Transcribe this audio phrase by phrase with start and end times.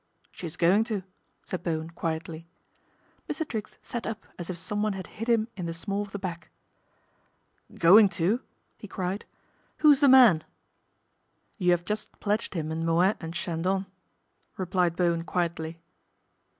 [0.31, 1.03] She's going to,"
[1.45, 2.47] said Bowen quietly.
[3.29, 3.47] Mr.
[3.47, 6.49] Triggs sat up as if someone had hit him in the small of the back."
[7.87, 8.41] Going to,"
[8.79, 9.25] he cried."
[9.85, 10.43] Who's the man?""
[11.59, 13.85] You have just pledged him in Moet and Chandon,"
[14.57, 15.77] replied Bowen quietly.